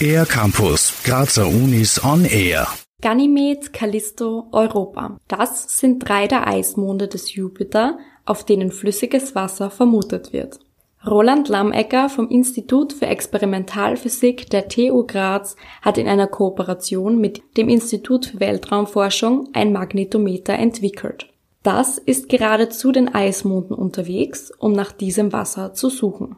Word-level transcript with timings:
Air 0.00 0.26
Campus, 0.26 1.02
Grazer 1.04 1.46
Unis 1.46 2.02
on 2.04 2.24
Air. 2.24 2.68
Ganymed, 3.00 3.72
Callisto, 3.72 4.48
Europa. 4.52 5.18
Das 5.28 5.78
sind 5.78 6.00
drei 6.00 6.26
der 6.26 6.46
Eismonde 6.46 7.08
des 7.08 7.34
Jupiter, 7.34 7.98
auf 8.24 8.44
denen 8.44 8.70
flüssiges 8.70 9.34
Wasser 9.34 9.70
vermutet 9.70 10.32
wird. 10.32 10.60
Roland 11.06 11.48
Lammecker 11.48 12.08
vom 12.08 12.28
Institut 12.28 12.92
für 12.92 13.06
Experimentalphysik 13.06 14.50
der 14.50 14.68
TU 14.68 15.04
Graz 15.06 15.56
hat 15.82 15.98
in 15.98 16.08
einer 16.08 16.26
Kooperation 16.26 17.18
mit 17.18 17.42
dem 17.56 17.68
Institut 17.68 18.26
für 18.26 18.40
Weltraumforschung 18.40 19.48
ein 19.52 19.72
Magnetometer 19.72 20.54
entwickelt. 20.54 21.28
Das 21.62 21.98
ist 21.98 22.28
gerade 22.28 22.68
zu 22.68 22.92
den 22.92 23.12
Eismonden 23.12 23.74
unterwegs, 23.74 24.52
um 24.58 24.72
nach 24.72 24.92
diesem 24.92 25.32
Wasser 25.32 25.74
zu 25.74 25.90
suchen. 25.90 26.36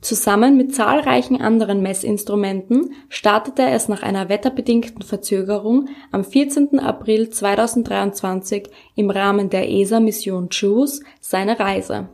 Zusammen 0.00 0.56
mit 0.56 0.74
zahlreichen 0.74 1.40
anderen 1.40 1.82
Messinstrumenten 1.82 2.92
startete 3.08 3.62
es 3.62 3.88
nach 3.88 4.02
einer 4.02 4.28
wetterbedingten 4.28 5.02
Verzögerung 5.02 5.88
am 6.12 6.24
14. 6.24 6.78
April 6.78 7.30
2023 7.30 8.68
im 8.94 9.10
Rahmen 9.10 9.50
der 9.50 9.70
ESA-Mission 9.70 10.48
JUICE 10.50 11.02
seine 11.20 11.58
Reise. 11.58 12.08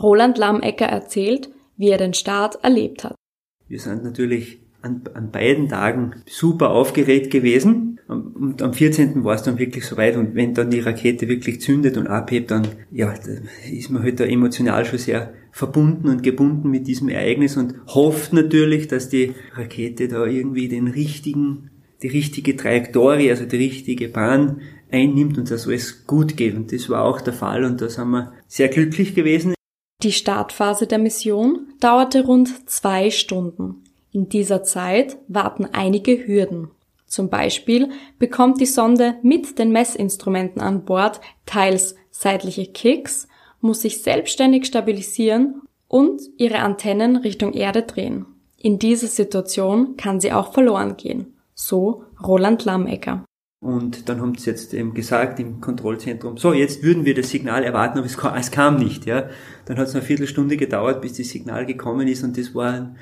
Roland 0.00 0.38
Lammecker 0.38 0.86
erzählt, 0.86 1.50
wie 1.76 1.90
er 1.90 1.98
den 1.98 2.14
Start 2.14 2.62
erlebt 2.62 3.04
hat. 3.04 3.14
Wir 3.68 3.80
sind 3.80 4.04
natürlich 4.04 4.61
an, 4.82 5.02
an 5.14 5.30
beiden 5.30 5.68
Tagen 5.68 6.12
super 6.26 6.70
aufgeregt 6.70 7.30
gewesen. 7.30 8.00
Und 8.08 8.60
am 8.60 8.74
14. 8.74 9.24
war 9.24 9.34
es 9.34 9.42
dann 9.42 9.58
wirklich 9.58 9.86
soweit 9.86 10.16
und 10.16 10.34
wenn 10.34 10.54
dann 10.54 10.70
die 10.70 10.80
Rakete 10.80 11.28
wirklich 11.28 11.60
zündet 11.60 11.96
und 11.96 12.08
abhebt, 12.08 12.50
dann 12.50 12.66
ja, 12.90 13.14
da 13.14 13.32
ist 13.70 13.90
man 13.90 14.02
halt 14.02 14.20
da 14.20 14.24
emotional 14.24 14.84
schon 14.84 14.98
sehr 14.98 15.32
verbunden 15.50 16.08
und 16.08 16.22
gebunden 16.22 16.70
mit 16.70 16.86
diesem 16.86 17.08
Ereignis 17.08 17.56
und 17.56 17.74
hofft 17.86 18.32
natürlich, 18.32 18.88
dass 18.88 19.08
die 19.08 19.34
Rakete 19.54 20.08
da 20.08 20.26
irgendwie 20.26 20.68
den 20.68 20.88
richtigen, 20.88 21.70
die 22.02 22.08
richtige 22.08 22.56
Trajektorie, 22.56 23.30
also 23.30 23.44
die 23.44 23.56
richtige 23.56 24.08
Bahn 24.08 24.60
einnimmt 24.90 25.38
und 25.38 25.50
dass 25.50 25.66
alles 25.66 26.06
gut 26.06 26.36
geht. 26.36 26.54
Und 26.54 26.72
das 26.72 26.88
war 26.88 27.04
auch 27.04 27.20
der 27.20 27.32
Fall 27.32 27.64
und 27.64 27.80
da 27.80 27.88
sind 27.88 28.10
wir 28.10 28.32
sehr 28.46 28.68
glücklich 28.68 29.14
gewesen. 29.14 29.54
Die 30.02 30.12
Startphase 30.12 30.86
der 30.86 30.98
Mission 30.98 31.68
dauerte 31.80 32.24
rund 32.24 32.68
zwei 32.68 33.10
Stunden. 33.10 33.84
In 34.12 34.28
dieser 34.28 34.62
Zeit 34.62 35.16
warten 35.26 35.66
einige 35.72 36.26
Hürden. 36.26 36.70
Zum 37.06 37.30
Beispiel 37.30 37.88
bekommt 38.18 38.60
die 38.60 38.66
Sonde 38.66 39.16
mit 39.22 39.58
den 39.58 39.72
Messinstrumenten 39.72 40.60
an 40.60 40.84
Bord 40.84 41.20
teils 41.46 41.96
seitliche 42.10 42.66
Kicks, 42.66 43.26
muss 43.60 43.82
sich 43.82 44.02
selbstständig 44.02 44.66
stabilisieren 44.66 45.62
und 45.88 46.20
ihre 46.36 46.58
Antennen 46.58 47.16
Richtung 47.16 47.54
Erde 47.54 47.82
drehen. 47.82 48.26
In 48.58 48.78
dieser 48.78 49.06
Situation 49.06 49.96
kann 49.96 50.20
sie 50.20 50.32
auch 50.32 50.52
verloren 50.52 50.96
gehen. 50.96 51.34
So 51.54 52.04
Roland 52.22 52.64
Lammecker. 52.64 53.24
Und 53.60 54.08
dann 54.08 54.20
haben 54.20 54.34
sie 54.36 54.50
jetzt 54.50 54.74
eben 54.74 54.92
gesagt 54.92 55.38
im 55.38 55.60
Kontrollzentrum, 55.60 56.36
so, 56.36 56.52
jetzt 56.52 56.82
würden 56.82 57.04
wir 57.04 57.14
das 57.14 57.30
Signal 57.30 57.62
erwarten, 57.62 57.98
aber 57.98 58.06
es 58.06 58.18
kam, 58.18 58.34
es 58.36 58.50
kam 58.50 58.76
nicht. 58.76 59.06
Ja. 59.06 59.28
Dann 59.66 59.78
hat 59.78 59.86
es 59.86 59.94
eine 59.94 60.02
Viertelstunde 60.02 60.56
gedauert, 60.56 61.00
bis 61.00 61.16
das 61.16 61.28
Signal 61.28 61.64
gekommen 61.64 62.08
ist 62.08 62.24
und 62.24 62.36
das 62.36 62.54
waren 62.54 62.96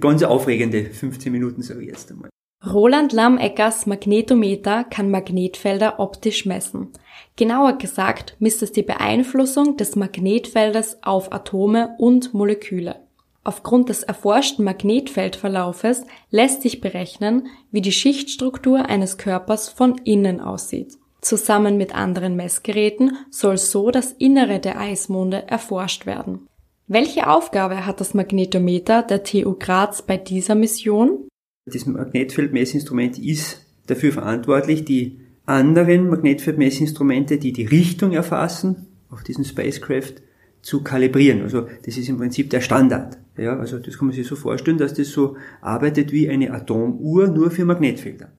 ganz 0.00 0.22
aufregende 0.22 0.84
15 0.84 1.32
Minuten, 1.32 1.62
sage 1.62 1.82
ich 1.82 1.88
jetzt 1.88 2.10
einmal. 2.10 2.30
Roland 2.64 3.14
Lammeckers 3.14 3.86
Magnetometer 3.86 4.84
kann 4.84 5.10
Magnetfelder 5.10 5.98
optisch 5.98 6.44
messen. 6.44 6.88
Genauer 7.36 7.78
gesagt 7.78 8.36
misst 8.38 8.62
es 8.62 8.70
die 8.70 8.82
Beeinflussung 8.82 9.78
des 9.78 9.96
Magnetfeldes 9.96 10.98
auf 11.02 11.32
Atome 11.32 11.94
und 11.98 12.34
Moleküle. 12.34 12.96
Aufgrund 13.44 13.88
des 13.88 14.02
erforschten 14.02 14.64
Magnetfeldverlaufes 14.66 16.04
lässt 16.30 16.60
sich 16.60 16.82
berechnen, 16.82 17.46
wie 17.70 17.80
die 17.80 17.92
Schichtstruktur 17.92 18.84
eines 18.84 19.16
Körpers 19.16 19.70
von 19.70 19.96
innen 20.04 20.40
aussieht. 20.40 20.98
Zusammen 21.22 21.78
mit 21.78 21.94
anderen 21.94 22.36
Messgeräten 22.36 23.16
soll 23.30 23.56
so 23.56 23.90
das 23.90 24.12
Innere 24.12 24.58
der 24.58 24.78
Eismonde 24.78 25.48
erforscht 25.48 26.04
werden. 26.04 26.46
Welche 26.92 27.28
Aufgabe 27.28 27.86
hat 27.86 28.00
das 28.00 28.14
Magnetometer 28.14 29.04
der 29.04 29.22
TU 29.22 29.54
Graz 29.56 30.02
bei 30.02 30.16
dieser 30.16 30.56
Mission? 30.56 31.28
Das 31.64 31.86
Magnetfeldmessinstrument 31.86 33.16
ist 33.16 33.64
dafür 33.86 34.10
verantwortlich, 34.10 34.86
die 34.86 35.20
anderen 35.46 36.08
Magnetfeldmessinstrumente, 36.08 37.38
die 37.38 37.52
die 37.52 37.66
Richtung 37.66 38.10
erfassen, 38.10 38.88
auf 39.08 39.22
diesen 39.22 39.44
Spacecraft 39.44 40.14
zu 40.62 40.82
kalibrieren. 40.82 41.42
Also 41.42 41.68
das 41.86 41.96
ist 41.96 42.08
im 42.08 42.18
Prinzip 42.18 42.50
der 42.50 42.60
Standard. 42.60 43.18
Ja, 43.36 43.56
also 43.56 43.78
das 43.78 43.96
kann 43.96 44.08
man 44.08 44.16
sich 44.16 44.26
so 44.26 44.34
vorstellen, 44.34 44.78
dass 44.78 44.92
das 44.92 45.10
so 45.10 45.36
arbeitet 45.60 46.10
wie 46.10 46.28
eine 46.28 46.50
Atomuhr 46.50 47.28
nur 47.28 47.52
für 47.52 47.64
Magnetfelder. 47.64 48.32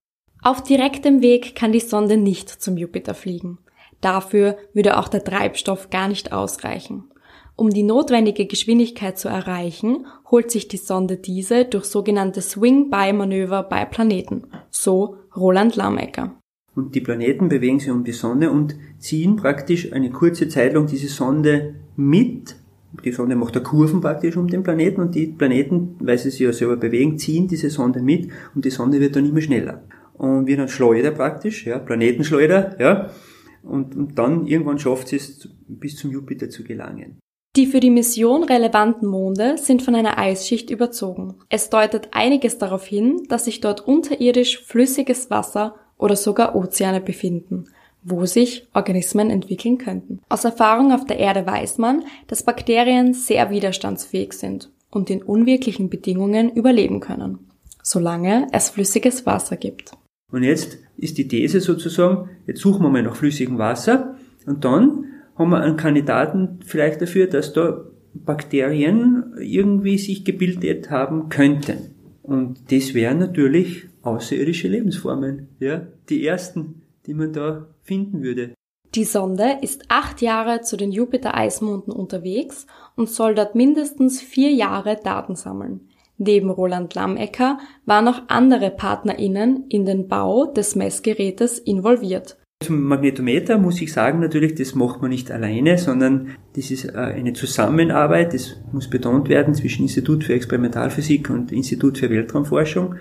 Auf 0.44 0.62
direktem 0.62 1.22
Weg 1.22 1.56
kann 1.56 1.72
die 1.72 1.80
Sonde 1.80 2.18
nicht 2.18 2.50
zum 2.50 2.76
Jupiter 2.76 3.14
fliegen. 3.14 3.60
Dafür 4.02 4.58
würde 4.74 4.98
auch 4.98 5.08
der 5.08 5.24
Treibstoff 5.24 5.90
gar 5.90 6.10
nicht 6.10 6.34
ausreichen. 6.34 7.11
Um 7.62 7.70
die 7.70 7.84
notwendige 7.84 8.48
Geschwindigkeit 8.48 9.20
zu 9.20 9.28
erreichen, 9.28 10.08
holt 10.32 10.50
sich 10.50 10.68
die 10.68 10.78
Sonde 10.78 11.18
diese 11.18 11.64
durch 11.64 11.86
sogenannte 11.86 12.42
Swing-by-Manöver 12.42 13.62
bei 13.62 13.86
Planeten. 13.86 14.48
So 14.72 15.18
Roland 15.38 15.76
Lammecker. 15.76 16.42
Und 16.74 16.96
die 16.96 17.02
Planeten 17.02 17.50
bewegen 17.50 17.80
sich 17.80 17.92
um 17.92 18.04
die 18.04 18.14
Sonne 18.14 18.50
und 18.50 18.76
ziehen 18.98 19.36
praktisch 19.36 19.94
eine 19.94 20.10
kurze 20.10 20.48
Zeit 20.48 20.74
lang 20.74 20.88
diese 20.88 21.08
Sonde 21.08 21.76
mit. 21.96 22.56
Die 23.06 23.12
Sonde 23.12 23.36
macht 23.36 23.56
da 23.56 23.60
Kurven 23.60 24.02
praktisch 24.02 24.38
um 24.38 24.48
den 24.48 24.64
Planeten 24.64 25.00
und 25.00 25.14
die 25.14 25.28
Planeten, 25.28 25.98
weil 26.00 26.18
sie 26.18 26.32
sich 26.32 26.40
ja 26.40 26.54
selber 26.54 26.78
bewegen, 26.78 27.20
ziehen 27.20 27.48
diese 27.48 27.70
Sonde 27.70 28.02
mit 28.02 28.28
und 28.56 28.66
die 28.66 28.72
Sonde 28.72 29.00
wird 29.00 29.16
dann 29.16 29.30
immer 29.30 29.42
schneller. 29.42 29.84
Und 30.14 30.48
wird 30.48 30.58
dann 30.58 30.68
Schleuder 30.68 31.12
praktisch, 31.12 31.68
ja, 31.68 31.78
Planetenschleuder, 31.78 32.78
ja. 32.80 33.12
Und, 33.62 33.96
und 33.96 34.18
dann 34.18 34.48
irgendwann 34.48 34.80
schafft 34.80 35.10
sie 35.10 35.18
es, 35.18 35.48
bis 35.68 35.96
zum 35.96 36.10
Jupiter 36.10 36.50
zu 36.50 36.64
gelangen. 36.64 37.21
Die 37.58 37.66
für 37.66 37.82
die 37.82 37.90
Mission 37.90 38.46
relevanten 38.46 39.10
Monde 39.10 39.58
sind 39.58 39.82
von 39.82 39.94
einer 39.94 40.18
Eisschicht 40.18 40.70
überzogen. 40.70 41.36
Es 41.50 41.70
deutet 41.70 42.08
einiges 42.12 42.58
darauf 42.58 42.86
hin, 42.86 43.24
dass 43.28 43.44
sich 43.44 43.60
dort 43.60 43.86
unterirdisch 43.86 44.64
flüssiges 44.64 45.30
Wasser 45.30 45.76
oder 45.98 46.16
sogar 46.16 46.56
Ozeane 46.56 47.02
befinden, 47.02 47.66
wo 48.04 48.26
sich 48.26 48.70
Organismen 48.74 49.30
entwickeln 49.30 49.78
könnten. 49.78 50.22
Aus 50.30 50.46
Erfahrung 50.46 50.94
auf 50.94 51.06
der 51.06 51.20
Erde 51.20 51.46
weiß 51.46 51.78
man, 51.78 52.06
dass 52.28 52.44
Bakterien 52.44 53.14
sehr 53.14 53.50
widerstandsfähig 53.50 54.32
sind 54.32 54.72
und 54.90 55.10
in 55.10 55.22
unwirklichen 55.22 55.90
Bedingungen 55.90 56.52
überleben 56.52 57.02
können, 57.02 57.50
solange 57.84 58.48
es 58.54 58.70
flüssiges 58.70 59.26
Wasser 59.26 59.58
gibt. 59.58 59.92
Und 60.32 60.44
jetzt 60.44 60.78
ist 60.96 61.18
die 61.18 61.28
These 61.28 61.60
sozusagen, 61.60 62.30
jetzt 62.48 62.62
suchen 62.62 62.82
wir 62.82 62.90
mal 62.90 63.04
nach 63.04 63.18
flüssigem 63.18 63.58
Wasser 63.58 64.16
und 64.46 64.64
dann 64.64 65.11
haben 65.36 65.50
wir 65.50 65.62
einen 65.62 65.78
Kandidaten 65.78 66.60
vielleicht 66.66 67.02
dafür, 67.02 67.28
dass 67.28 67.54
da 67.54 67.86
Bakterien 68.14 69.34
irgendwie 69.40 69.98
sich 69.98 70.26
gebildet 70.26 70.90
haben 70.90 71.30
könnten. 71.30 71.96
Und 72.24 72.72
das 72.72 72.94
wären 72.94 73.20
natürlich 73.20 73.88
außerirdische 74.04 74.68
Lebensformen, 74.68 75.48
ja, 75.60 75.88
die 76.10 76.26
ersten, 76.26 76.82
die 77.06 77.14
man 77.14 77.34
da 77.34 77.68
finden 77.84 78.22
würde. 78.22 78.54
Die 78.94 79.06
Sonde 79.06 79.60
ist 79.62 79.86
acht 79.88 80.22
Jahre 80.22 80.62
zu 80.62 80.76
den 80.76 80.92
Jupiter-Eismonden 80.92 81.94
unterwegs 81.94 82.68
und 82.98 83.10
soll 83.10 83.36
dort 83.36 83.56
mindestens 83.56 84.22
vier 84.22 84.52
Jahre 84.52 84.98
Daten 85.02 85.36
sammeln. 85.36 85.88
Neben 86.18 86.50
Roland 86.50 86.94
Lammecker 86.94 87.58
waren 87.86 88.08
auch 88.08 88.22
andere 88.28 88.70
PartnerInnen 88.70 89.66
in 89.70 89.86
den 89.86 90.08
Bau 90.08 90.46
des 90.46 90.76
Messgerätes 90.76 91.58
involviert. 91.58 92.38
Zum 92.62 92.84
Magnetometer 92.84 93.58
muss 93.58 93.82
ich 93.82 93.92
sagen, 93.92 94.20
natürlich, 94.20 94.54
das 94.54 94.76
macht 94.76 95.02
man 95.02 95.10
nicht 95.10 95.32
alleine, 95.32 95.80
sondern 95.80 96.36
das 96.56 96.70
ist 96.70 96.86
äh, 96.86 96.98
eine 96.98 97.34
Zusammenarbeit, 97.34 98.36
das 98.36 98.58
muss 98.72 98.88
betont 98.88 99.30
werden, 99.30 99.56
zwischen 99.56 99.82
Institut 99.84 100.24
für 100.24 100.34
Experimentalphysik 100.34 101.32
und 101.32 101.52
Institut 101.52 101.98
für 101.98 102.12
Weltraumforschung. 102.12 102.96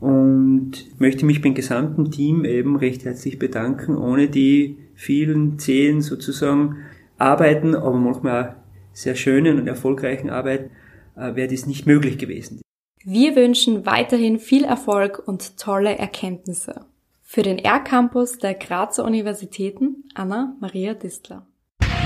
Und 0.00 0.72
möchte 0.98 1.24
mich 1.24 1.40
beim 1.40 1.54
gesamten 1.54 2.10
Team 2.10 2.44
eben 2.44 2.76
recht 2.76 3.06
herzlich 3.06 3.38
bedanken, 3.38 3.96
ohne 3.96 4.28
die 4.28 4.76
vielen 4.94 5.58
zehn 5.58 6.02
sozusagen 6.02 6.76
Arbeiten, 7.16 7.74
aber 7.74 7.96
manchmal 7.96 8.48
auch 8.48 8.54
sehr 8.92 9.14
schönen 9.14 9.58
und 9.58 9.66
erfolgreichen 9.66 10.28
Arbeit, 10.28 10.70
äh, 11.16 11.34
wäre 11.34 11.48
das 11.48 11.66
nicht 11.66 11.86
möglich 11.86 12.18
gewesen. 12.18 12.60
Wir 13.04 13.34
wünschen 13.36 13.86
weiterhin 13.86 14.38
viel 14.38 14.64
Erfolg 14.64 15.22
und 15.26 15.56
tolle 15.56 15.96
Erkenntnisse. 15.96 16.86
Für 17.28 17.42
den 17.42 17.58
R-Campus 17.58 18.38
der 18.38 18.54
Grazer 18.54 19.04
Universitäten 19.04 20.04
Anna 20.14 20.54
Maria 20.60 20.94
Distler. 20.94 21.44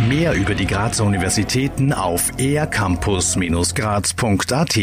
Mehr 0.08 0.32
über 0.32 0.54
die 0.54 0.66
Grazer 0.66 1.04
Universitäten 1.04 1.92
auf 1.92 2.32
ercampus-graz.at 2.38 4.76